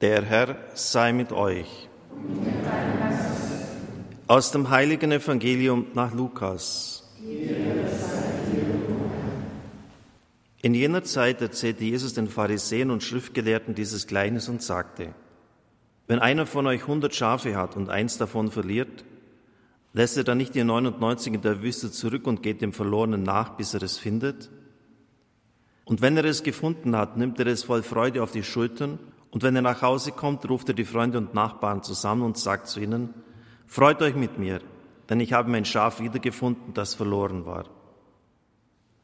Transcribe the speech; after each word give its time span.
Der 0.00 0.22
Herr 0.22 0.56
sei 0.74 1.12
mit 1.12 1.32
euch. 1.32 1.88
Aus 4.28 4.52
dem 4.52 4.70
heiligen 4.70 5.10
Evangelium 5.10 5.86
nach 5.92 6.14
Lukas. 6.14 7.02
In 10.62 10.74
jener 10.74 11.02
Zeit 11.02 11.42
erzählte 11.42 11.82
Jesus 11.82 12.14
den 12.14 12.28
Pharisäern 12.28 12.92
und 12.92 13.02
Schriftgelehrten 13.02 13.74
dieses 13.74 14.06
Gleichnis 14.06 14.48
und 14.48 14.62
sagte, 14.62 15.14
wenn 16.06 16.20
einer 16.20 16.46
von 16.46 16.68
euch 16.68 16.86
hundert 16.86 17.16
Schafe 17.16 17.56
hat 17.56 17.74
und 17.76 17.90
eins 17.90 18.18
davon 18.18 18.52
verliert, 18.52 19.04
lässt 19.94 20.16
er 20.16 20.22
dann 20.22 20.38
nicht 20.38 20.54
die 20.54 20.62
99 20.62 21.34
in 21.34 21.42
der 21.42 21.60
Wüste 21.60 21.90
zurück 21.90 22.28
und 22.28 22.44
geht 22.44 22.62
dem 22.62 22.72
Verlorenen 22.72 23.24
nach, 23.24 23.56
bis 23.56 23.74
er 23.74 23.82
es 23.82 23.98
findet? 23.98 24.48
Und 25.84 26.02
wenn 26.02 26.16
er 26.16 26.24
es 26.24 26.44
gefunden 26.44 26.94
hat, 26.94 27.16
nimmt 27.16 27.40
er 27.40 27.48
es 27.48 27.64
voll 27.64 27.82
Freude 27.82 28.22
auf 28.22 28.30
die 28.30 28.44
Schultern 28.44 29.00
und 29.30 29.42
wenn 29.42 29.56
er 29.56 29.62
nach 29.62 29.82
Hause 29.82 30.12
kommt, 30.12 30.48
ruft 30.48 30.68
er 30.68 30.74
die 30.74 30.84
Freunde 30.84 31.18
und 31.18 31.34
Nachbarn 31.34 31.82
zusammen 31.82 32.22
und 32.22 32.38
sagt 32.38 32.68
zu 32.68 32.80
ihnen, 32.80 33.14
Freut 33.66 34.00
euch 34.00 34.14
mit 34.14 34.38
mir, 34.38 34.60
denn 35.10 35.20
ich 35.20 35.34
habe 35.34 35.50
mein 35.50 35.66
Schaf 35.66 36.00
wiedergefunden, 36.00 36.72
das 36.72 36.94
verloren 36.94 37.44
war. 37.44 37.66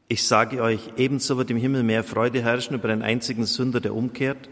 Ich 0.07 0.27
sage 0.27 0.61
euch, 0.61 0.79
ebenso 0.97 1.37
wird 1.37 1.51
im 1.51 1.57
Himmel 1.57 1.83
mehr 1.83 2.03
Freude 2.03 2.41
herrschen 2.41 2.75
über 2.75 2.89
einen 2.89 3.03
einzigen 3.03 3.45
Sünder, 3.45 3.79
der 3.79 3.93
umkehrt, 3.95 4.49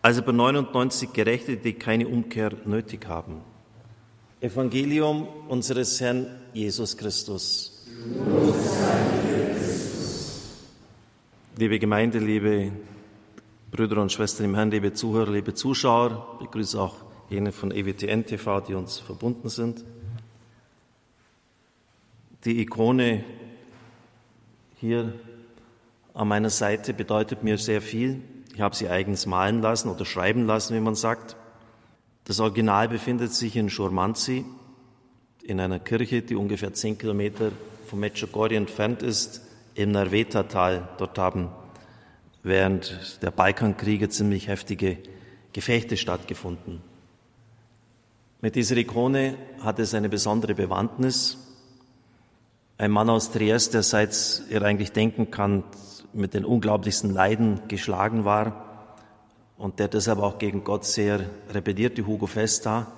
als 0.00 0.18
über 0.18 0.32
99 0.32 1.12
Gerechte, 1.12 1.56
die 1.56 1.74
keine 1.74 2.08
Umkehr 2.08 2.52
nötig 2.64 3.06
haben. 3.06 3.42
Evangelium 4.40 5.28
unseres 5.48 6.00
Herrn 6.00 6.26
Jesus 6.52 6.96
Christus. 6.96 7.86
Liebe 11.56 11.78
Gemeinde, 11.78 12.18
liebe 12.18 12.72
Brüder 13.72 14.02
und 14.02 14.12
Schwestern 14.12 14.44
im 14.44 14.54
Herrn, 14.54 14.70
liebe 14.70 14.92
Zuhörer, 14.92 15.32
liebe 15.32 15.54
Zuschauer, 15.54 16.36
ich 16.42 16.46
begrüße 16.46 16.78
auch 16.78 16.94
jene 17.30 17.52
von 17.52 17.70
EWTN 17.70 18.26
TV, 18.26 18.60
die 18.60 18.74
uns 18.74 18.98
verbunden 18.98 19.48
sind. 19.48 19.82
Die 22.44 22.60
Ikone 22.60 23.24
hier 24.76 25.14
an 26.12 26.28
meiner 26.28 26.50
Seite 26.50 26.92
bedeutet 26.92 27.44
mir 27.44 27.56
sehr 27.56 27.80
viel. 27.80 28.20
Ich 28.54 28.60
habe 28.60 28.76
sie 28.76 28.90
eigens 28.90 29.24
malen 29.24 29.62
lassen 29.62 29.88
oder 29.88 30.04
schreiben 30.04 30.44
lassen, 30.44 30.76
wie 30.76 30.80
man 30.80 30.94
sagt. 30.94 31.34
Das 32.24 32.40
Original 32.40 32.90
befindet 32.90 33.32
sich 33.32 33.56
in 33.56 33.70
Schurmanzi, 33.70 34.44
in 35.44 35.60
einer 35.60 35.78
Kirche, 35.78 36.20
die 36.20 36.36
ungefähr 36.36 36.74
zehn 36.74 36.98
Kilometer 36.98 37.52
von 37.86 38.00
Medjugorje 38.00 38.58
entfernt 38.58 39.02
ist, 39.02 39.40
im 39.74 39.92
Narveta-Tal. 39.92 40.90
Dort 40.98 41.16
haben 41.18 41.48
während 42.42 43.22
der 43.22 43.30
Balkankriege 43.30 44.08
ziemlich 44.08 44.48
heftige 44.48 44.98
Gefechte 45.52 45.96
stattgefunden. 45.96 46.82
Mit 48.40 48.56
dieser 48.56 48.76
Ikone 48.76 49.36
hat 49.60 49.78
es 49.78 49.94
eine 49.94 50.08
besondere 50.08 50.54
Bewandtnis. 50.54 51.38
Ein 52.78 52.90
Mann 52.90 53.10
aus 53.10 53.30
Triest, 53.30 53.74
der 53.74 53.84
seit 53.84 54.42
er 54.50 54.62
eigentlich 54.62 54.92
denken 54.92 55.30
kann, 55.30 55.62
mit 56.12 56.34
den 56.34 56.44
unglaublichsten 56.44 57.10
Leiden 57.10 57.60
geschlagen 57.68 58.24
war 58.24 58.96
und 59.56 59.78
der 59.78 59.88
deshalb 59.88 60.18
auch 60.18 60.38
gegen 60.38 60.64
Gott 60.64 60.84
sehr 60.84 61.20
rebellierte, 61.54 62.06
Hugo 62.06 62.26
Festa, 62.26 62.88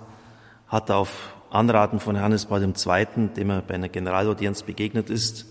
hat 0.66 0.90
auf 0.90 1.34
Anraten 1.50 2.00
von 2.00 2.16
Johannes 2.16 2.46
Paul 2.46 2.62
II., 2.62 3.28
dem 3.36 3.50
er 3.50 3.62
bei 3.62 3.74
einer 3.74 3.90
Generalaudienz 3.90 4.62
begegnet 4.62 5.10
ist, 5.10 5.46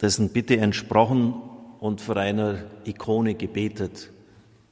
dessen 0.00 0.30
Bitte 0.30 0.56
entsprochen 0.58 1.34
und 1.80 2.00
vor 2.00 2.16
einer 2.16 2.56
Ikone 2.84 3.34
gebetet. 3.34 4.10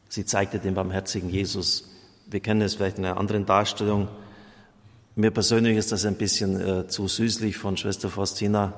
Sie 0.09 0.25
zeigte 0.25 0.59
den 0.59 0.75
barmherzigen 0.75 1.29
Jesus. 1.29 1.91
Wir 2.27 2.41
kennen 2.41 2.63
es 2.63 2.75
vielleicht 2.75 2.99
in 2.99 3.05
einer 3.05 3.19
anderen 3.19 3.47
Darstellung. 3.47 4.09
Mir 5.17 5.31
persönlich 5.31 5.77
ist 5.77 5.93
das 5.93 6.05
ein 6.05 6.17
bisschen 6.17 6.61
äh, 6.61 6.89
zu 6.89 7.07
süßlich 7.07 7.57
von 7.57 7.77
Schwester 7.77 8.09
Faustina. 8.09 8.73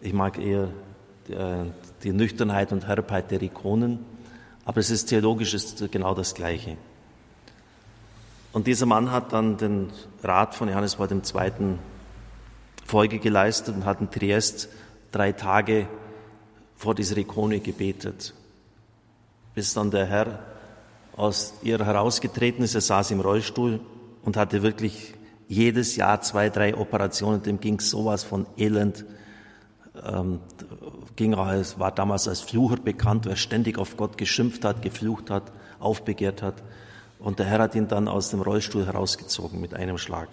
Ich 0.00 0.12
mag 0.12 0.38
eher 0.38 0.68
die, 1.28 1.32
äh, 1.32 1.66
die 2.02 2.12
Nüchternheit 2.12 2.72
und 2.72 2.86
Herbheit 2.86 3.30
der 3.30 3.42
Ikonen. 3.42 4.00
Aber 4.64 4.78
es 4.78 4.90
ist 4.90 5.06
theologisch 5.06 5.54
ist 5.54 5.90
genau 5.90 6.14
das 6.14 6.34
Gleiche. 6.34 6.76
Und 8.52 8.66
dieser 8.66 8.86
Mann 8.86 9.12
hat 9.12 9.32
dann 9.32 9.56
den 9.56 9.90
Rat 10.22 10.54
von 10.54 10.68
Johannes 10.68 10.96
Paul 10.96 11.08
II. 11.10 11.78
Folge 12.84 13.18
geleistet 13.20 13.76
und 13.76 13.84
hat 13.84 14.00
in 14.00 14.10
Triest 14.10 14.68
drei 15.12 15.32
Tage 15.32 15.86
vor 16.80 16.94
dieser 16.94 17.18
Ikone 17.18 17.60
gebetet, 17.60 18.32
bis 19.54 19.74
dann 19.74 19.90
der 19.90 20.06
Herr 20.06 20.38
aus 21.14 21.52
ihr 21.62 21.78
herausgetreten 21.78 22.64
ist. 22.64 22.74
Er 22.74 22.80
saß 22.80 23.10
im 23.10 23.20
Rollstuhl 23.20 23.80
und 24.24 24.38
hatte 24.38 24.62
wirklich 24.62 25.12
jedes 25.46 25.96
Jahr 25.96 26.22
zwei, 26.22 26.48
drei 26.48 26.74
Operationen. 26.74 27.42
Dem 27.42 27.60
ging 27.60 27.80
sowas 27.80 28.24
von 28.24 28.46
Elend. 28.56 29.04
Ähm, 30.02 30.40
ging 31.16 31.34
auch, 31.34 31.52
es 31.52 31.78
war 31.78 31.92
damals 31.92 32.26
als 32.26 32.40
Flucher 32.40 32.76
bekannt, 32.76 33.26
wer 33.26 33.36
ständig 33.36 33.76
auf 33.76 33.98
Gott 33.98 34.16
geschimpft 34.16 34.64
hat, 34.64 34.80
geflucht 34.80 35.28
hat, 35.28 35.52
aufbegehrt 35.80 36.40
hat. 36.40 36.62
Und 37.18 37.40
der 37.40 37.44
Herr 37.44 37.58
hat 37.58 37.74
ihn 37.74 37.88
dann 37.88 38.08
aus 38.08 38.30
dem 38.30 38.40
Rollstuhl 38.40 38.86
herausgezogen 38.86 39.60
mit 39.60 39.74
einem 39.74 39.98
Schlag. 39.98 40.28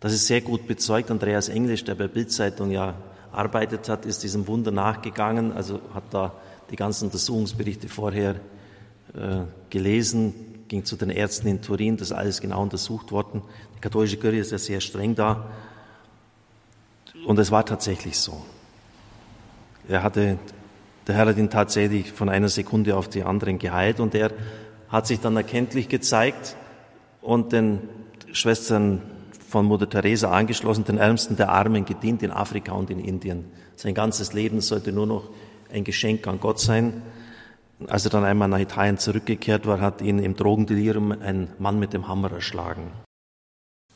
Das 0.00 0.14
ist 0.14 0.26
sehr 0.26 0.40
gut 0.40 0.66
bezeugt. 0.66 1.10
Andreas 1.10 1.50
Englisch, 1.50 1.84
der 1.84 1.96
bei 1.96 2.08
Bildzeitung 2.08 2.70
ja 2.70 2.94
arbeitet 3.34 3.88
hat, 3.88 4.06
ist 4.06 4.22
diesem 4.22 4.46
Wunder 4.46 4.70
nachgegangen, 4.70 5.52
also 5.52 5.80
hat 5.92 6.04
da 6.10 6.32
die 6.70 6.76
ganzen 6.76 7.06
Untersuchungsberichte 7.06 7.88
vorher 7.88 8.36
äh, 9.14 9.42
gelesen, 9.70 10.34
ging 10.68 10.84
zu 10.84 10.96
den 10.96 11.10
Ärzten 11.10 11.48
in 11.48 11.60
Turin, 11.60 11.96
das 11.96 12.08
ist 12.08 12.16
alles 12.16 12.40
genau 12.40 12.62
untersucht 12.62 13.12
worden. 13.12 13.42
Die 13.76 13.80
katholische 13.80 14.16
Kirche 14.16 14.38
ist 14.38 14.50
ja 14.50 14.58
sehr 14.58 14.80
streng 14.80 15.14
da. 15.14 15.50
Und 17.26 17.38
es 17.38 17.50
war 17.50 17.64
tatsächlich 17.64 18.18
so. 18.18 18.42
Er 19.88 20.02
hatte, 20.02 20.38
der 21.06 21.14
Herr 21.14 21.26
hat 21.26 21.36
ihn 21.36 21.50
tatsächlich 21.50 22.12
von 22.12 22.28
einer 22.28 22.48
Sekunde 22.48 22.96
auf 22.96 23.08
die 23.08 23.22
anderen 23.22 23.58
geheilt 23.58 24.00
und 24.00 24.14
er 24.14 24.32
hat 24.88 25.06
sich 25.06 25.20
dann 25.20 25.36
erkenntlich 25.36 25.88
gezeigt 25.88 26.56
und 27.20 27.52
den 27.52 27.80
Schwestern 28.32 29.02
von 29.54 29.66
Mutter 29.66 29.88
Teresa 29.88 30.32
angeschlossen, 30.32 30.84
den 30.84 30.98
Ärmsten 30.98 31.36
der 31.36 31.50
Armen 31.50 31.84
gedient 31.84 32.24
in 32.24 32.32
Afrika 32.32 32.72
und 32.72 32.90
in 32.90 32.98
Indien. 32.98 33.44
Sein 33.76 33.94
ganzes 33.94 34.32
Leben 34.32 34.60
sollte 34.60 34.90
nur 34.90 35.06
noch 35.06 35.30
ein 35.72 35.84
Geschenk 35.84 36.26
an 36.26 36.40
Gott 36.40 36.58
sein. 36.58 37.02
Als 37.86 38.04
er 38.04 38.10
dann 38.10 38.24
einmal 38.24 38.48
nach 38.48 38.58
Italien 38.58 38.98
zurückgekehrt 38.98 39.64
war, 39.64 39.80
hat 39.80 40.02
ihn 40.02 40.18
im 40.18 40.34
Drogendelirium 40.34 41.12
ein 41.12 41.50
Mann 41.60 41.78
mit 41.78 41.92
dem 41.92 42.08
Hammer 42.08 42.32
erschlagen. 42.32 42.90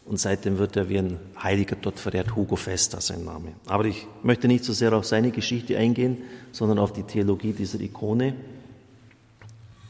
Und 0.04 0.20
seitdem 0.20 0.58
wird 0.58 0.76
er 0.76 0.88
wie 0.88 0.98
ein 0.98 1.18
Heiliger 1.42 1.74
dort 1.74 1.98
verehrt, 1.98 2.36
Hugo 2.36 2.54
Festa 2.54 3.00
sein 3.00 3.24
Name. 3.24 3.54
Aber 3.66 3.84
ich 3.84 4.06
möchte 4.22 4.46
nicht 4.46 4.62
so 4.62 4.72
sehr 4.72 4.92
auf 4.92 5.06
seine 5.06 5.32
Geschichte 5.32 5.76
eingehen, 5.76 6.18
sondern 6.52 6.78
auf 6.78 6.92
die 6.92 7.02
Theologie 7.02 7.52
dieser 7.52 7.80
Ikone. 7.80 8.36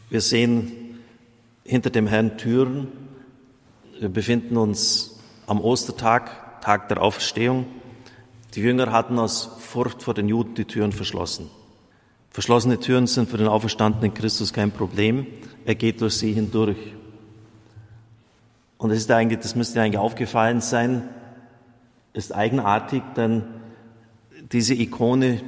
Wir 0.09 0.23
sehen 0.23 0.73
hinter 1.63 1.91
dem 1.91 2.07
Herrn 2.07 2.39
Türen. 2.39 2.89
Wir 4.01 4.09
befinden 4.09 4.57
uns 4.57 5.18
am 5.49 5.63
Ostertag, 5.63 6.61
Tag 6.61 6.89
der 6.89 7.03
Auferstehung. 7.03 7.67
Die 8.55 8.61
Jünger 8.61 8.93
hatten 8.93 9.19
aus 9.19 9.51
Furcht 9.61 10.03
vor 10.03 10.13
den 10.13 10.29
Juden 10.29 10.55
die 10.55 10.67
Türen 10.67 10.93
verschlossen. 10.93 11.51
Verschlossene 12.31 12.79
Türen 12.79 13.07
sind 13.07 13.31
für 13.31 13.39
den 13.39 13.49
auferstandenen 13.49 14.13
Christus 14.13 14.53
kein 14.53 14.71
Problem. 14.71 15.27
Er 15.65 15.75
geht 15.75 16.03
durch 16.03 16.19
sie 16.19 16.33
hindurch. 16.33 16.77
Und 18.77 18.91
das 18.91 18.99
ist 18.99 19.11
eigentlich, 19.11 19.41
das 19.41 19.55
müsste 19.55 19.81
eigentlich 19.81 19.99
aufgefallen 19.99 20.61
sein, 20.61 21.09
ist 22.13 22.35
eigenartig, 22.35 23.03
denn 23.17 23.45
diese 24.53 24.75
Ikone 24.75 25.41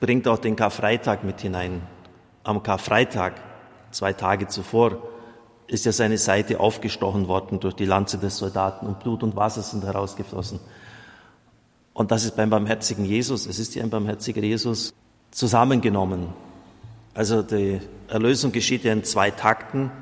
bringt 0.00 0.28
auch 0.28 0.38
den 0.38 0.54
Karfreitag 0.54 1.24
mit 1.24 1.40
hinein. 1.40 1.82
Am 2.44 2.62
Karfreitag, 2.62 3.40
zwei 3.90 4.12
Tage 4.12 4.48
zuvor, 4.48 5.02
ist 5.70 5.86
ja 5.86 5.92
seine 5.92 6.18
Seite 6.18 6.58
aufgestochen 6.58 7.28
worden 7.28 7.60
durch 7.60 7.74
die 7.74 7.84
Lanze 7.84 8.18
des 8.18 8.38
Soldaten 8.38 8.86
und 8.86 8.98
Blut 9.00 9.22
und 9.22 9.36
Wasser 9.36 9.62
sind 9.62 9.84
herausgeflossen. 9.84 10.58
Und 11.94 12.10
das 12.10 12.24
ist 12.24 12.34
beim 12.36 12.50
barmherzigen 12.50 13.04
Jesus, 13.04 13.46
es 13.46 13.58
ist 13.58 13.74
ja 13.74 13.84
ein 13.84 13.90
barmherziger 13.90 14.42
Jesus, 14.42 14.92
zusammengenommen. 15.30 16.28
Also 17.14 17.42
die 17.42 17.80
Erlösung 18.08 18.50
geschieht 18.50 18.84
ja 18.84 18.92
in 18.92 19.04
zwei 19.04 19.30
Takten. 19.30 19.92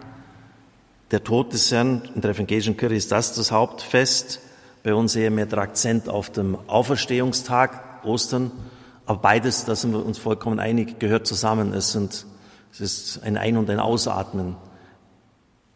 Der 1.10 1.22
Tod 1.22 1.52
des 1.52 1.70
Herrn, 1.70 2.02
in 2.14 2.20
der 2.22 2.30
evangelischen 2.30 2.76
Kirche 2.76 2.94
ist 2.94 3.12
das 3.12 3.34
das 3.34 3.52
Hauptfest. 3.52 4.40
Bei 4.82 4.94
uns 4.94 5.16
eher 5.16 5.30
mehr 5.30 5.46
der 5.46 5.58
Akzent 5.58 6.08
auf 6.08 6.30
dem 6.30 6.56
Auferstehungstag, 6.66 8.04
Ostern. 8.04 8.52
Aber 9.04 9.18
beides, 9.20 9.64
da 9.64 9.74
sind 9.74 9.92
wir 9.92 10.04
uns 10.04 10.18
vollkommen 10.18 10.60
einig, 10.60 10.98
gehört 10.98 11.26
zusammen. 11.26 11.74
Es, 11.74 11.92
sind, 11.92 12.26
es 12.72 12.80
ist 12.80 13.22
ein 13.22 13.36
Ein- 13.36 13.56
und 13.56 13.68
ein 13.68 13.80
Ausatmen. 13.80 14.56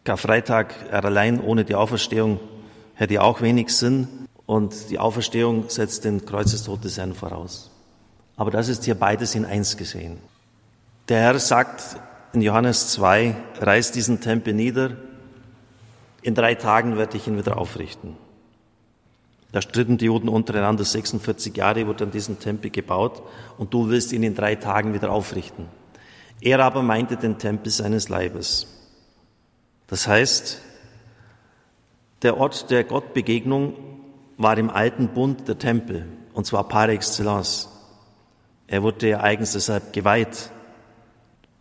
Karfreitag 0.03 0.73
allein 0.91 1.39
ohne 1.39 1.63
die 1.63 1.75
Auferstehung 1.75 2.39
hätte 2.95 3.21
auch 3.21 3.41
wenig 3.41 3.69
Sinn 3.69 4.07
und 4.45 4.89
die 4.89 4.99
Auferstehung 4.99 5.69
setzt 5.69 6.03
den 6.03 6.25
Kreuzestod 6.25 6.83
des 6.83 6.97
Herrn 6.97 7.13
voraus. 7.13 7.71
Aber 8.35 8.51
das 8.51 8.67
ist 8.67 8.83
hier 8.83 8.95
beides 8.95 9.35
in 9.35 9.45
eins 9.45 9.77
gesehen. 9.77 10.17
Der 11.07 11.19
Herr 11.19 11.39
sagt 11.39 11.97
in 12.33 12.41
Johannes 12.41 12.89
2, 12.89 13.35
reiß 13.61 13.91
diesen 13.91 14.19
Tempel 14.19 14.53
nieder, 14.53 14.97
in 16.21 16.35
drei 16.35 16.55
Tagen 16.55 16.97
werde 16.97 17.17
ich 17.17 17.27
ihn 17.27 17.37
wieder 17.37 17.57
aufrichten. 17.57 18.15
Da 19.51 19.61
stritten 19.61 19.97
die 19.97 20.05
Juden 20.05 20.29
untereinander, 20.29 20.83
46 20.83 21.55
Jahre 21.55 21.85
wurde 21.85 22.05
an 22.05 22.11
diesem 22.11 22.39
Tempel 22.39 22.71
gebaut 22.71 23.21
und 23.57 23.73
du 23.73 23.89
willst 23.89 24.11
ihn 24.11 24.23
in 24.23 24.35
drei 24.35 24.55
Tagen 24.55 24.93
wieder 24.93 25.11
aufrichten. 25.11 25.67
Er 26.41 26.59
aber 26.59 26.81
meinte 26.81 27.17
den 27.17 27.37
Tempel 27.37 27.71
seines 27.71 28.09
Leibes. 28.09 28.67
Das 29.87 30.07
heißt, 30.07 30.61
der 32.21 32.37
Ort 32.37 32.69
der 32.71 32.83
Gottbegegnung 32.83 33.75
war 34.37 34.57
im 34.57 34.69
alten 34.69 35.09
Bund 35.09 35.47
der 35.47 35.57
Tempel, 35.57 36.05
und 36.33 36.45
zwar 36.45 36.67
par 36.67 36.89
excellence. 36.89 37.69
Er 38.67 38.81
wurde 38.81 39.09
ja 39.09 39.21
eigens 39.21 39.51
deshalb 39.51 39.93
geweiht. 39.93 40.49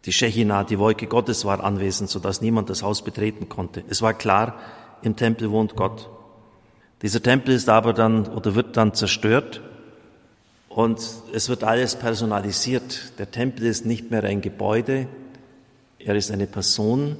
Die 0.04 0.12
Shechina, 0.12 0.64
die 0.64 0.78
Wolke 0.78 1.06
Gottes 1.06 1.44
war 1.44 1.62
anwesend, 1.62 2.10
sodass 2.10 2.40
niemand 2.40 2.70
das 2.70 2.82
Haus 2.82 3.02
betreten 3.02 3.48
konnte. 3.48 3.84
Es 3.88 4.02
war 4.02 4.14
klar, 4.14 4.58
im 5.02 5.16
Tempel 5.16 5.50
wohnt 5.50 5.76
Gott. 5.76 6.08
Dieser 7.02 7.22
Tempel 7.22 7.54
ist 7.54 7.68
aber 7.68 7.92
dann 7.92 8.28
oder 8.28 8.54
wird 8.54 8.76
dann 8.76 8.94
zerstört 8.94 9.60
und 10.68 11.00
es 11.32 11.48
wird 11.48 11.64
alles 11.64 11.96
personalisiert. 11.96 13.18
Der 13.18 13.30
Tempel 13.30 13.66
ist 13.66 13.84
nicht 13.84 14.10
mehr 14.10 14.22
ein 14.24 14.40
Gebäude, 14.40 15.08
er 15.98 16.14
ist 16.14 16.30
eine 16.30 16.46
Person, 16.46 17.16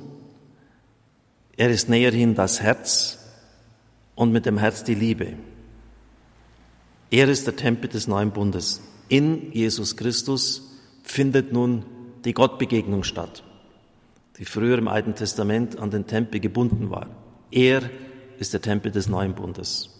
er 1.56 1.70
ist 1.70 1.88
näherhin 1.88 2.34
das 2.34 2.60
Herz 2.60 3.18
und 4.14 4.32
mit 4.32 4.46
dem 4.46 4.58
Herz 4.58 4.84
die 4.84 4.94
Liebe. 4.94 5.34
Er 7.10 7.28
ist 7.28 7.46
der 7.46 7.56
Tempel 7.56 7.90
des 7.90 8.08
neuen 8.08 8.30
Bundes. 8.30 8.80
In 9.08 9.52
Jesus 9.52 9.96
Christus 9.96 10.62
findet 11.02 11.52
nun 11.52 11.84
die 12.24 12.32
Gottbegegnung 12.32 13.04
statt, 13.04 13.42
die 14.38 14.44
früher 14.44 14.78
im 14.78 14.88
Alten 14.88 15.14
Testament 15.14 15.78
an 15.78 15.90
den 15.90 16.06
Tempel 16.06 16.40
gebunden 16.40 16.90
war. 16.90 17.08
Er 17.50 17.82
ist 18.38 18.54
der 18.54 18.62
Tempel 18.62 18.90
des 18.90 19.08
neuen 19.08 19.34
Bundes. 19.34 19.90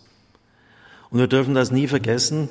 Und 1.11 1.19
wir 1.19 1.27
dürfen 1.27 1.55
das 1.55 1.71
nie 1.71 1.87
vergessen, 1.87 2.49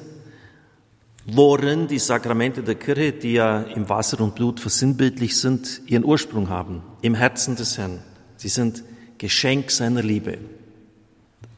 worin 1.25 1.87
die 1.87 1.97
Sakramente 1.97 2.61
der 2.61 2.75
Kirche, 2.75 3.13
die 3.13 3.33
ja 3.33 3.61
im 3.61 3.89
Wasser 3.89 4.21
und 4.21 4.35
Blut 4.35 4.59
versinnbildlich 4.59 5.37
sind, 5.37 5.81
ihren 5.87 6.05
Ursprung 6.05 6.49
haben. 6.49 6.83
Im 7.01 7.15
Herzen 7.15 7.55
des 7.55 7.79
Herrn. 7.79 7.99
Sie 8.41 8.49
sind 8.49 8.83
Geschenk 9.19 9.69
seiner 9.69 10.01
Liebe. 10.01 10.39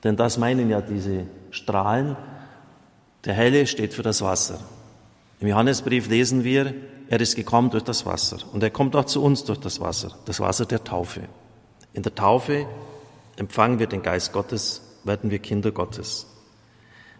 Denn 0.03 0.17
das 0.17 0.37
meinen 0.37 0.69
ja 0.69 0.81
diese 0.81 1.27
Strahlen. 1.49 2.17
Der 3.23 3.33
Helle 3.33 3.67
steht 3.67 3.93
für 3.93 4.03
das 4.03 4.21
Wasser. 4.21 4.59
Im 5.39 5.47
Johannesbrief 5.47 6.09
lesen 6.09 6.43
wir, 6.43 6.73
er 7.07 7.21
ist 7.21 7.37
gekommen 7.37 7.69
durch 7.69 7.85
das 7.85 8.05
Wasser. 8.05 8.39
Und 8.51 8.63
er 8.63 8.69
kommt 8.69 8.97
auch 8.97 9.05
zu 9.05 9.23
uns 9.23 9.45
durch 9.45 9.59
das 9.59 9.79
Wasser, 9.79 10.11
das 10.25 10.41
Wasser 10.41 10.65
der 10.65 10.83
Taufe. 10.83 11.21
In 11.93 12.03
der 12.03 12.13
Taufe 12.15 12.67
empfangen 13.37 13.79
wir 13.79 13.87
den 13.87 14.03
Geist 14.03 14.33
Gottes, 14.33 14.81
werden 15.05 15.31
wir 15.31 15.39
Kinder 15.39 15.71
Gottes. 15.71 16.27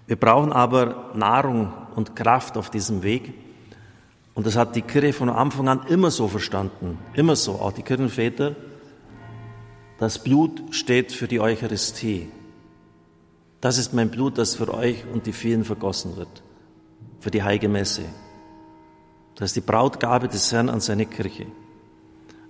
Wir 0.08 0.18
brauchen 0.18 0.52
aber 0.52 1.12
Nahrung 1.16 1.72
und 1.96 2.18
Kraft 2.18 2.58
auf 2.58 2.70
diesem 2.70 3.02
Weg. 3.02 3.34
Und 4.34 4.46
das 4.46 4.58
hat 4.58 4.76
die 4.76 4.82
Kirche 4.82 5.14
von 5.14 5.30
Anfang 5.30 5.70
an 5.70 5.88
immer 5.88 6.12
so 6.12 6.28
verstanden, 6.28 6.98
immer 7.14 7.38
so, 7.38 7.54
auch 7.54 7.72
die 7.72 7.84
Kirchenväter. 7.84 8.58
Das 10.04 10.20
Blut 10.20 10.62
steht 10.72 11.14
für 11.14 11.30
die 11.30 11.40
Eucharistie. 11.40 12.28
Das 13.62 13.78
ist 13.78 13.94
mein 13.94 14.12
Blut, 14.12 14.38
das 14.38 14.54
für 14.54 14.74
euch 14.74 15.06
und 15.14 15.28
die 15.28 15.32
vielen 15.32 15.64
vergossen 15.64 16.18
wird, 16.18 16.44
für 17.22 17.32
die 17.32 17.42
Heilige 17.42 17.70
Messe. 17.70 18.02
Das 19.36 19.52
ist 19.52 19.56
die 19.56 19.62
Brautgabe 19.62 20.28
des 20.28 20.52
Herrn 20.52 20.68
an 20.68 20.82
seine 20.82 21.06
Kirche. 21.06 21.46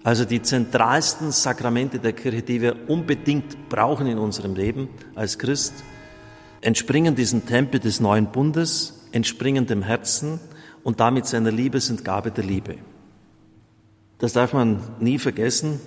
Also 0.04 0.26
die 0.26 0.42
zentralsten 0.42 1.32
Sakramente 1.32 2.00
der 2.00 2.14
Kirche, 2.14 2.42
die 2.42 2.60
wir 2.60 2.90
unbedingt 2.90 3.70
brauchen 3.70 4.08
in 4.08 4.18
unserem 4.18 4.56
Leben 4.56 4.90
als 5.14 5.38
Christ, 5.38 5.76
entspringen 6.62 7.14
diesem 7.14 7.46
Tempel 7.46 7.80
des 7.80 8.00
neuen 8.00 8.32
Bundes, 8.32 9.04
entspringen 9.12 9.68
dem 9.68 9.84
Herzen 9.84 10.40
und 10.84 11.00
damit 11.00 11.28
seiner 11.28 11.52
Liebe 11.52 11.80
sind 11.82 12.04
Gabe 12.04 12.32
der 12.32 12.46
Liebe. 12.46 12.78
Das 14.18 14.34
darf 14.34 14.54
man 14.54 14.80
nie 15.00 15.20
vergessen, 15.20 15.80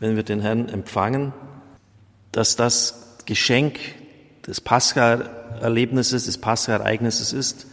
wenn 0.00 0.16
wir 0.16 0.22
den 0.22 0.40
Herrn 0.40 0.68
empfangen, 0.68 1.32
dass 2.32 2.56
das 2.56 3.18
Geschenk 3.26 3.78
des 4.46 4.60
Pascha-Erlebnisses, 4.60 6.26
des 6.26 6.38
Pascha-Ereignisses 6.38 7.32
ist, 7.32 7.66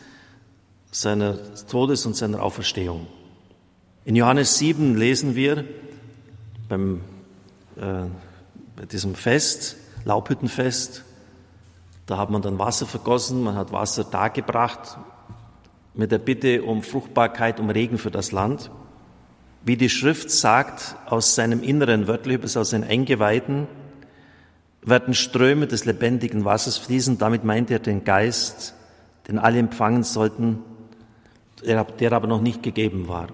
seiner 0.92 1.38
Todes- 1.68 2.06
und 2.06 2.16
seiner 2.16 2.42
Auferstehung. 2.42 3.08
In 4.06 4.16
Johannes 4.16 4.58
7 4.58 4.96
lesen 4.96 5.36
wir, 5.36 5.66
beim, 6.70 7.02
äh, 7.78 8.06
bei 8.76 8.86
diesem 8.86 9.16
Fest, 9.16 9.78
Laubhüttenfest, 10.06 11.04
da 12.06 12.18
hat 12.18 12.30
man 12.30 12.42
dann 12.42 12.60
Wasser 12.60 12.86
vergossen, 12.86 13.44
man 13.44 13.56
hat 13.56 13.72
Wasser 13.72 14.04
dargebracht 14.04 14.98
mit 15.96 16.12
der 16.12 16.20
Bitte 16.20 16.64
um 16.64 16.84
Fruchtbarkeit, 16.84 17.60
um 17.60 17.70
Regen 17.70 17.98
für 17.98 18.12
das 18.12 18.32
Land. 18.32 18.70
Wie 19.66 19.78
die 19.78 19.90
Schrift 19.90 20.30
sagt, 20.30 20.96
aus 21.08 21.34
seinem 21.34 21.64
Inneren, 21.64 22.08
wörtlich 22.08 22.40
bis 22.40 22.56
aus 22.56 22.70
seinen 22.70 22.84
Eingeweiden, 22.84 23.68
werden 24.84 25.16
Ströme 25.16 25.66
des 25.66 25.86
lebendigen 25.86 26.46
Wassers 26.46 26.78
fließen. 26.78 27.18
Damit 27.18 27.44
meint 27.44 27.72
er 27.72 27.80
den 27.80 28.04
Geist, 28.04 28.76
den 29.28 29.40
alle 29.40 29.58
empfangen 29.58 30.04
sollten, 30.04 30.60
der 31.66 32.12
aber 32.12 32.28
noch 32.28 32.42
nicht 32.42 32.62
gegeben 32.62 33.08
war. 33.08 33.30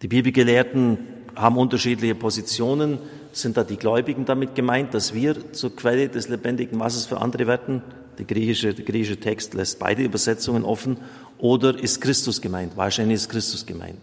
Die 0.00 0.08
Bibelgelehrten 0.08 0.96
haben 1.36 1.58
unterschiedliche 1.58 2.14
Positionen. 2.14 2.98
Sind 3.32 3.58
da 3.58 3.64
die 3.64 3.76
Gläubigen 3.76 4.24
damit 4.24 4.54
gemeint, 4.54 4.94
dass 4.94 5.12
wir 5.12 5.52
zur 5.52 5.76
Quelle 5.76 6.08
des 6.08 6.28
lebendigen 6.28 6.80
Wassers 6.80 7.04
für 7.04 7.20
andere 7.20 7.46
werden? 7.46 7.82
Der 8.16 8.24
griechische, 8.24 8.72
der 8.72 8.86
griechische 8.86 9.20
Text 9.20 9.52
lässt 9.52 9.78
beide 9.78 10.02
Übersetzungen 10.02 10.64
offen. 10.64 10.96
Oder 11.36 11.78
ist 11.78 12.00
Christus 12.00 12.40
gemeint? 12.40 12.74
Wahrscheinlich 12.78 13.16
ist 13.16 13.28
Christus 13.28 13.66
gemeint. 13.66 14.00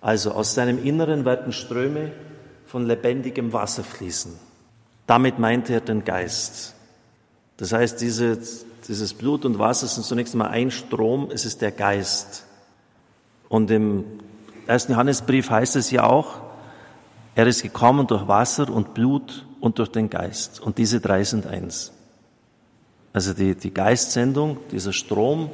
Also 0.00 0.32
aus 0.32 0.54
seinem 0.54 0.82
Inneren 0.82 1.24
werden 1.24 1.52
Ströme 1.52 2.12
von 2.66 2.86
lebendigem 2.86 3.52
Wasser 3.52 3.82
fließen. 3.82 4.32
Damit 5.06 5.38
meint 5.38 5.70
er 5.70 5.80
den 5.80 6.04
Geist. 6.04 6.74
Das 7.56 7.72
heißt, 7.72 8.00
diese, 8.00 8.38
dieses 8.86 9.14
Blut 9.14 9.44
und 9.44 9.58
Wasser 9.58 9.86
sind 9.86 10.04
zunächst 10.04 10.34
einmal 10.34 10.50
ein 10.50 10.70
Strom, 10.70 11.30
es 11.32 11.44
ist 11.44 11.62
der 11.62 11.72
Geist. 11.72 12.44
Und 13.48 13.70
im 13.70 14.04
ersten 14.66 14.92
Johannesbrief 14.92 15.50
heißt 15.50 15.76
es 15.76 15.90
ja 15.90 16.04
auch, 16.04 16.40
er 17.34 17.46
ist 17.46 17.62
gekommen 17.62 18.06
durch 18.06 18.28
Wasser 18.28 18.68
und 18.68 18.94
Blut 18.94 19.46
und 19.60 19.78
durch 19.78 19.90
den 19.90 20.10
Geist. 20.10 20.60
Und 20.60 20.78
diese 20.78 21.00
drei 21.00 21.24
sind 21.24 21.46
eins. 21.46 21.92
Also 23.12 23.32
die, 23.32 23.54
die 23.54 23.72
Geistsendung, 23.72 24.58
dieser 24.70 24.92
Strom 24.92 25.50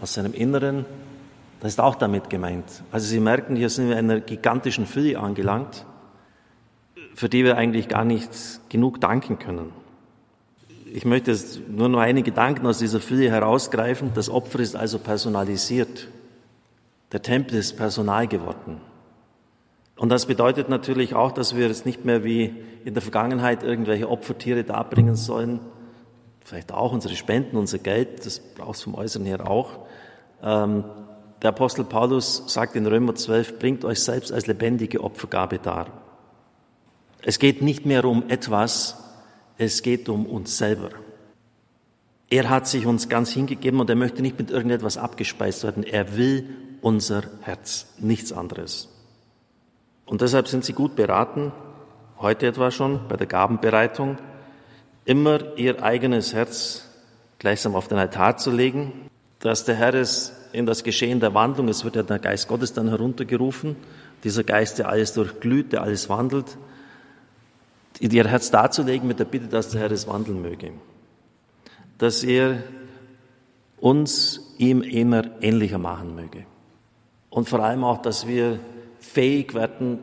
aus 0.00 0.14
seinem 0.14 0.34
Inneren, 0.34 0.84
das 1.60 1.72
ist 1.72 1.80
auch 1.80 1.94
damit 1.94 2.30
gemeint. 2.30 2.82
Also 2.90 3.06
Sie 3.06 3.20
merken, 3.20 3.56
hier 3.56 3.70
sind 3.70 3.88
wir 3.88 3.98
in 3.98 4.10
einer 4.10 4.20
gigantischen 4.20 4.86
Fülle 4.86 5.18
angelangt, 5.18 5.86
für 7.14 7.28
die 7.28 7.44
wir 7.44 7.56
eigentlich 7.56 7.88
gar 7.88 8.04
nicht 8.04 8.30
genug 8.68 9.00
danken 9.00 9.38
können. 9.38 9.72
Ich 10.92 11.04
möchte 11.04 11.30
jetzt 11.30 11.60
nur 11.68 11.88
noch 11.88 11.98
einige 11.98 12.30
Gedanken 12.30 12.66
aus 12.66 12.78
dieser 12.78 13.00
Fülle 13.00 13.30
herausgreifen. 13.30 14.12
Das 14.14 14.30
Opfer 14.30 14.60
ist 14.60 14.76
also 14.76 14.98
personalisiert. 14.98 16.08
Der 17.12 17.22
Tempel 17.22 17.58
ist 17.58 17.76
Personal 17.76 18.26
geworden. 18.26 18.80
Und 19.96 20.10
das 20.10 20.26
bedeutet 20.26 20.68
natürlich 20.68 21.14
auch, 21.14 21.32
dass 21.32 21.56
wir 21.56 21.66
jetzt 21.66 21.86
nicht 21.86 22.04
mehr 22.04 22.22
wie 22.22 22.54
in 22.84 22.94
der 22.94 23.02
Vergangenheit 23.02 23.62
irgendwelche 23.62 24.08
Opfertiere 24.10 24.62
darbringen 24.62 25.16
sollen, 25.16 25.60
vielleicht 26.44 26.72
auch 26.72 26.92
unsere 26.92 27.16
Spenden, 27.16 27.56
unser 27.56 27.78
Geld, 27.78 28.24
das 28.24 28.38
braucht 28.38 28.76
es 28.76 28.82
vom 28.82 28.94
Äußeren 28.94 29.26
her 29.26 29.50
auch. 29.50 29.80
Ähm, 30.42 30.84
der 31.42 31.50
Apostel 31.50 31.84
Paulus 31.84 32.44
sagt 32.46 32.76
in 32.76 32.86
Römer 32.86 33.14
12, 33.14 33.58
bringt 33.58 33.84
euch 33.84 34.02
selbst 34.02 34.32
als 34.32 34.46
lebendige 34.46 35.02
Opfergabe 35.02 35.58
dar. 35.58 35.86
Es 37.22 37.38
geht 37.38 37.62
nicht 37.62 37.84
mehr 37.84 38.04
um 38.04 38.28
etwas, 38.28 38.96
es 39.58 39.82
geht 39.82 40.08
um 40.08 40.26
uns 40.26 40.58
selber. 40.58 40.90
Er 42.28 42.48
hat 42.48 42.66
sich 42.66 42.86
uns 42.86 43.08
ganz 43.08 43.30
hingegeben 43.30 43.80
und 43.80 43.88
er 43.88 43.96
möchte 43.96 44.22
nicht 44.22 44.38
mit 44.38 44.50
irgendetwas 44.50 44.96
abgespeist 44.96 45.62
werden. 45.62 45.84
Er 45.84 46.16
will 46.16 46.48
unser 46.80 47.22
Herz, 47.42 47.86
nichts 47.98 48.32
anderes. 48.32 48.88
Und 50.06 50.20
deshalb 50.20 50.48
sind 50.48 50.64
Sie 50.64 50.72
gut 50.72 50.96
beraten, 50.96 51.52
heute 52.18 52.46
etwa 52.46 52.70
schon 52.70 53.08
bei 53.08 53.16
der 53.16 53.26
Gabenbereitung, 53.26 54.18
immer 55.04 55.56
Ihr 55.56 55.82
eigenes 55.82 56.32
Herz 56.32 56.88
gleichsam 57.38 57.74
auf 57.74 57.88
den 57.88 57.98
Altar 57.98 58.36
zu 58.36 58.50
legen, 58.50 59.08
dass 59.40 59.64
der 59.64 59.74
Herr 59.74 59.94
es 59.94 60.32
in 60.56 60.66
das 60.66 60.82
Geschehen 60.82 61.20
der 61.20 61.34
Wandlung, 61.34 61.68
es 61.68 61.84
wird 61.84 61.96
ja 61.96 62.02
der 62.02 62.18
Geist 62.18 62.48
Gottes 62.48 62.72
dann 62.72 62.88
heruntergerufen, 62.88 63.76
dieser 64.24 64.42
Geist, 64.42 64.78
der 64.78 64.88
alles 64.88 65.12
durchglüht, 65.12 65.72
der 65.72 65.82
alles 65.82 66.08
wandelt, 66.08 66.56
Ihr 68.00 68.26
Herz 68.26 68.50
darzulegen 68.50 69.08
mit 69.08 69.18
der 69.18 69.24
Bitte, 69.24 69.46
dass 69.46 69.70
der 69.70 69.80
Herr 69.80 69.90
es 69.90 70.06
wandeln 70.06 70.42
möge. 70.42 70.72
Dass 71.98 72.24
er 72.24 72.62
uns 73.78 74.54
ihm 74.58 74.82
immer 74.82 75.24
ähnlicher 75.40 75.78
machen 75.78 76.14
möge. 76.14 76.44
Und 77.30 77.48
vor 77.48 77.60
allem 77.60 77.84
auch, 77.84 78.02
dass 78.02 78.26
wir 78.26 78.58
fähig 79.00 79.54
werden, 79.54 79.98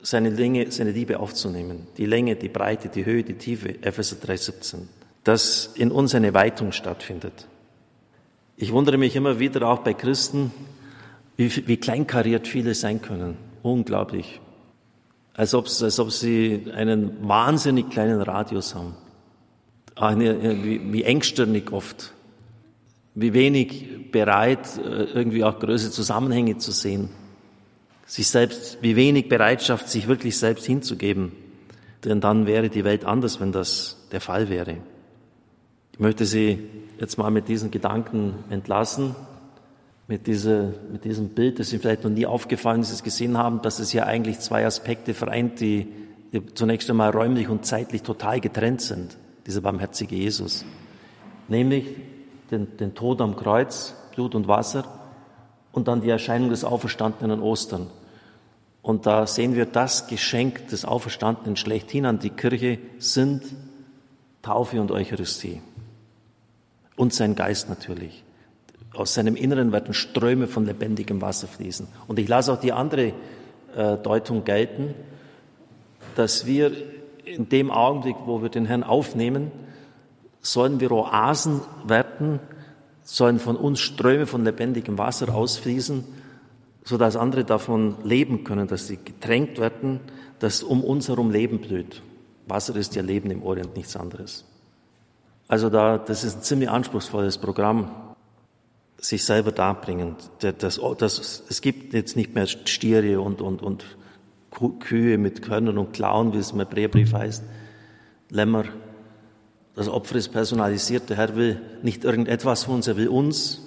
seine 0.00 0.30
Länge, 0.30 0.70
seine 0.70 0.92
Liebe 0.92 1.18
aufzunehmen. 1.18 1.88
Die 1.96 2.06
Länge, 2.06 2.36
die 2.36 2.48
Breite, 2.48 2.88
die 2.88 3.04
Höhe, 3.04 3.24
die 3.24 3.34
Tiefe, 3.34 3.82
Epheser 3.82 4.16
3,17. 4.16 4.76
Dass 5.24 5.72
in 5.74 5.90
uns 5.90 6.14
eine 6.14 6.34
Weitung 6.34 6.70
stattfindet. 6.70 7.48
Ich 8.58 8.72
wundere 8.72 8.98
mich 8.98 9.16
immer 9.16 9.38
wieder 9.38 9.66
auch 9.66 9.78
bei 9.78 9.94
Christen, 9.94 10.52
wie, 11.36 11.66
wie 11.66 11.76
kleinkariert 11.78 12.46
viele 12.46 12.74
sein 12.74 13.00
können. 13.00 13.38
Unglaublich. 13.62 14.40
Als 15.34 15.54
ob, 15.54 15.66
als 15.66 15.98
ob 15.98 16.10
sie 16.10 16.66
einen 16.74 17.26
wahnsinnig 17.26 17.88
kleinen 17.88 18.20
Radius 18.20 18.74
haben. 18.74 18.94
Eine, 19.94 20.62
wie, 20.62 20.92
wie 20.92 21.04
engstirnig 21.04 21.72
oft. 21.72 22.12
Wie 23.14 23.32
wenig 23.32 24.10
bereit, 24.12 24.68
äh, 24.78 25.04
irgendwie 25.04 25.44
auch 25.44 25.58
größere 25.58 25.90
Zusammenhänge 25.90 26.58
zu 26.58 26.72
sehen 26.72 27.08
sich 28.08 28.26
selbst, 28.26 28.78
wie 28.80 28.96
wenig 28.96 29.28
Bereitschaft, 29.28 29.88
sich 29.88 30.08
wirklich 30.08 30.38
selbst 30.38 30.64
hinzugeben. 30.64 31.32
Denn 32.04 32.20
dann 32.20 32.46
wäre 32.46 32.70
die 32.70 32.84
Welt 32.84 33.04
anders, 33.04 33.38
wenn 33.38 33.52
das 33.52 34.08
der 34.10 34.22
Fall 34.22 34.48
wäre. 34.48 34.78
Ich 35.98 36.00
möchte 36.00 36.26
Sie 36.26 36.60
jetzt 37.00 37.18
mal 37.18 37.32
mit 37.32 37.48
diesen 37.48 37.72
Gedanken 37.72 38.34
entlassen, 38.50 39.16
mit, 40.06 40.28
diese, 40.28 40.74
mit 40.92 41.04
diesem 41.04 41.30
Bild, 41.30 41.58
das 41.58 41.72
Ihnen 41.72 41.82
vielleicht 41.82 42.04
noch 42.04 42.10
nie 42.12 42.24
aufgefallen 42.24 42.82
ist, 42.82 42.96
Sie 42.96 43.02
gesehen 43.02 43.36
haben, 43.36 43.62
dass 43.62 43.80
es 43.80 43.92
ja 43.92 44.04
eigentlich 44.04 44.38
zwei 44.38 44.64
Aspekte 44.64 45.12
vereint, 45.12 45.58
die, 45.58 45.88
die 46.32 46.54
zunächst 46.54 46.88
einmal 46.88 47.10
räumlich 47.10 47.48
und 47.48 47.66
zeitlich 47.66 48.04
total 48.04 48.38
getrennt 48.38 48.80
sind, 48.80 49.16
dieser 49.48 49.60
barmherzige 49.60 50.14
Jesus. 50.14 50.64
Nämlich 51.48 51.86
den, 52.52 52.76
den 52.76 52.94
Tod 52.94 53.20
am 53.20 53.34
Kreuz, 53.34 53.96
Blut 54.14 54.36
und 54.36 54.46
Wasser 54.46 54.84
und 55.72 55.88
dann 55.88 56.00
die 56.00 56.10
Erscheinung 56.10 56.50
des 56.50 56.62
Auferstandenen 56.62 57.42
Ostern. 57.42 57.88
Und 58.82 59.04
da 59.06 59.26
sehen 59.26 59.56
wir 59.56 59.66
das 59.66 60.06
Geschenk 60.06 60.68
des 60.68 60.84
Auferstandenen 60.84 61.56
schlechthin 61.56 62.06
an 62.06 62.20
die 62.20 62.30
Kirche 62.30 62.78
sind 62.98 63.42
Taufe 64.42 64.80
und 64.80 64.92
Eucharistie. 64.92 65.60
Und 66.98 67.14
sein 67.14 67.36
Geist 67.36 67.68
natürlich. 67.68 68.24
Aus 68.92 69.14
seinem 69.14 69.36
Inneren 69.36 69.70
werden 69.70 69.94
Ströme 69.94 70.48
von 70.48 70.66
lebendigem 70.66 71.22
Wasser 71.22 71.46
fließen. 71.46 71.86
Und 72.08 72.18
ich 72.18 72.28
lasse 72.28 72.52
auch 72.52 72.60
die 72.60 72.72
andere 72.72 73.12
äh, 73.76 73.96
Deutung 74.02 74.44
gelten, 74.44 74.94
dass 76.16 76.44
wir 76.44 76.72
in 77.24 77.48
dem 77.48 77.70
Augenblick, 77.70 78.16
wo 78.26 78.42
wir 78.42 78.48
den 78.48 78.66
Herrn 78.66 78.82
aufnehmen, 78.82 79.52
sollen 80.40 80.80
wir 80.80 80.90
Oasen 80.90 81.60
werden, 81.86 82.40
sollen 83.04 83.38
von 83.38 83.54
uns 83.54 83.78
Ströme 83.78 84.26
von 84.26 84.44
lebendigem 84.44 84.98
Wasser 84.98 85.32
ausfließen, 85.32 86.04
so 86.82 86.98
dass 86.98 87.14
andere 87.14 87.44
davon 87.44 87.94
leben 88.02 88.42
können, 88.42 88.66
dass 88.66 88.88
sie 88.88 88.96
getränkt 88.96 89.60
werden, 89.60 90.00
dass 90.40 90.64
um 90.64 90.82
uns 90.82 91.06
herum 91.06 91.30
Leben 91.30 91.60
blüht. 91.60 92.02
Wasser 92.48 92.74
ist 92.74 92.96
ja 92.96 93.02
Leben 93.02 93.30
im 93.30 93.44
Orient, 93.44 93.76
nichts 93.76 93.94
anderes. 93.94 94.44
Also 95.48 95.70
da, 95.70 95.98
das 95.98 96.24
ist 96.24 96.36
ein 96.36 96.42
ziemlich 96.42 96.70
anspruchsvolles 96.70 97.38
Programm, 97.38 97.90
sich 98.98 99.24
selber 99.24 99.50
darbringen. 99.50 100.16
Das, 100.40 100.78
das, 100.98 101.42
es 101.48 101.60
gibt 101.60 101.94
jetzt 101.94 102.16
nicht 102.16 102.34
mehr 102.34 102.46
Stiere 102.46 103.20
und, 103.20 103.40
und, 103.40 103.62
und 103.62 103.84
Kühe 104.80 105.18
mit 105.18 105.42
Körnern 105.42 105.78
und 105.78 105.92
Klauen, 105.92 106.32
wie 106.34 106.38
es 106.38 106.52
im 106.52 106.58
Hebräerbrief 106.58 107.12
heißt, 107.12 107.42
Lämmer, 108.30 108.64
das 109.74 109.88
Opfer 109.88 110.16
ist 110.16 110.30
personalisiert. 110.30 111.08
Der 111.08 111.16
Herr 111.16 111.36
will 111.36 111.60
nicht 111.82 112.04
irgendetwas 112.04 112.64
von 112.64 112.74
uns, 112.74 112.88
er 112.88 112.96
will 112.96 113.08
uns. 113.08 113.62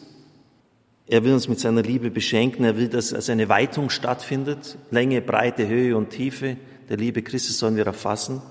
Er 1.07 1.23
will 1.23 1.33
uns 1.33 1.47
mit 1.47 1.59
seiner 1.59 1.81
Liebe 1.81 2.11
beschenken. 2.11 2.63
Er 2.63 2.77
will, 2.77 2.89
dass 2.89 3.13
also 3.13 3.31
eine 3.31 3.49
Weitung 3.49 3.89
stattfindet. 3.89 4.77
Länge, 4.91 5.21
Breite, 5.21 5.67
Höhe 5.67 5.95
und 5.97 6.09
Tiefe 6.09 6.57
der 6.89 6.97
Liebe 6.97 7.21
Christus 7.21 7.57
sollen 7.57 7.77
wir 7.77 7.85
erfassen. 7.85 8.41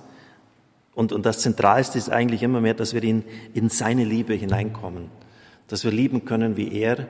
Und, 0.94 1.12
und 1.12 1.24
das 1.24 1.38
Zentralste 1.38 1.98
ist 1.98 2.10
eigentlich 2.10 2.42
immer 2.42 2.60
mehr, 2.60 2.74
dass 2.74 2.94
wir 2.94 3.02
in, 3.02 3.24
in 3.54 3.68
seine 3.68 4.04
Liebe 4.04 4.34
hineinkommen. 4.34 5.10
Dass 5.68 5.84
wir 5.84 5.92
lieben 5.92 6.24
können 6.24 6.56
wie 6.56 6.72
er. 6.72 7.06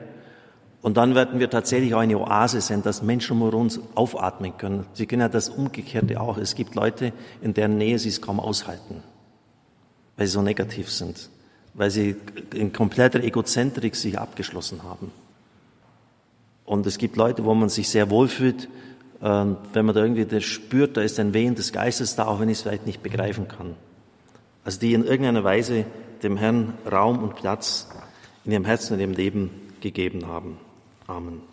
Und 0.81 0.97
dann 0.97 1.15
werden 1.15 1.39
wir 1.39 1.49
tatsächlich 1.49 1.93
auch 1.93 1.99
eine 1.99 2.17
Oase 2.17 2.61
sein, 2.61 2.83
dass 2.83 3.01
Menschen 3.01 3.41
um 3.41 3.53
uns 3.53 3.79
aufatmen 3.95 4.57
können. 4.57 4.85
Sie 4.93 5.05
können 5.05 5.21
ja 5.21 5.29
das 5.29 5.49
Umgekehrte 5.49 6.19
auch. 6.19 6.37
Es 6.37 6.55
gibt 6.55 6.75
Leute, 6.75 7.13
in 7.41 7.53
deren 7.53 7.77
Nähe 7.77 7.99
sie 7.99 8.09
es 8.09 8.21
kaum 8.21 8.39
aushalten 8.39 9.03
weil 10.21 10.27
sie 10.27 10.33
so 10.33 10.43
negativ 10.43 10.91
sind, 10.91 11.29
weil 11.73 11.89
sie 11.89 12.15
in 12.53 12.71
kompletter 12.71 13.23
Egozentrik 13.23 13.95
sich 13.95 14.19
abgeschlossen 14.19 14.83
haben. 14.83 15.11
Und 16.63 16.85
es 16.85 16.99
gibt 16.99 17.17
Leute, 17.17 17.43
wo 17.43 17.55
man 17.55 17.69
sich 17.69 17.89
sehr 17.89 18.11
wohlfühlt, 18.11 18.69
ähm, 19.23 19.57
wenn 19.73 19.85
man 19.85 19.95
da 19.95 20.01
irgendwie 20.01 20.25
das 20.25 20.43
spürt, 20.43 20.97
da 20.97 21.01
ist 21.01 21.19
ein 21.19 21.33
Wehen 21.33 21.55
des 21.55 21.71
Geistes 21.71 22.15
da, 22.15 22.25
auch 22.25 22.39
wenn 22.39 22.49
ich 22.49 22.57
es 22.57 22.63
vielleicht 22.63 22.85
nicht 22.85 23.03
begreifen 23.03 23.47
kann. 23.47 23.75
Also 24.63 24.79
die 24.79 24.93
in 24.93 25.03
irgendeiner 25.03 25.43
Weise 25.43 25.85
dem 26.23 26.37
Herrn 26.37 26.73
Raum 26.91 27.19
und 27.19 27.35
Platz 27.35 27.89
in 28.45 28.51
ihrem 28.51 28.65
Herzen 28.65 28.93
und 28.93 28.99
ihrem 28.99 29.13
Leben 29.13 29.49
gegeben 29.81 30.27
haben. 30.27 30.57
Amen. 31.07 31.50